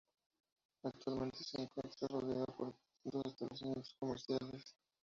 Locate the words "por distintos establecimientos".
2.47-3.95